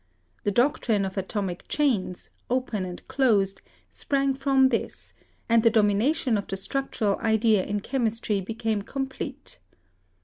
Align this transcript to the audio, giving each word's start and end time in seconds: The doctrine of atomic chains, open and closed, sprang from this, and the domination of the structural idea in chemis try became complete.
The 0.45 0.49
doctrine 0.51 1.05
of 1.05 1.15
atomic 1.15 1.67
chains, 1.67 2.31
open 2.49 2.85
and 2.85 3.07
closed, 3.07 3.61
sprang 3.91 4.33
from 4.33 4.69
this, 4.69 5.13
and 5.47 5.61
the 5.61 5.69
domination 5.69 6.39
of 6.39 6.47
the 6.47 6.57
structural 6.57 7.19
idea 7.19 7.63
in 7.63 7.81
chemis 7.81 8.19
try 8.19 8.39
became 8.41 8.81
complete. 8.81 9.59